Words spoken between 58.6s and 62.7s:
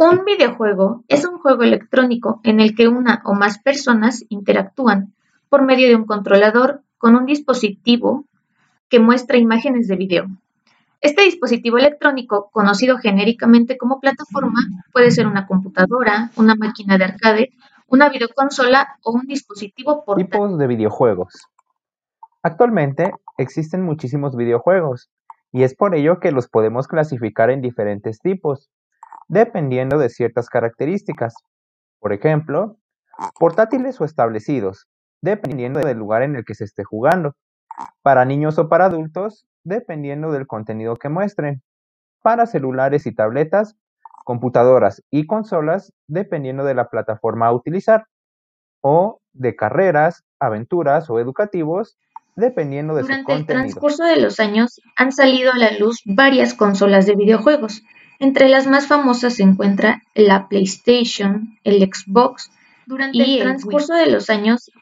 más famosas se encuentra la PlayStation, el Xbox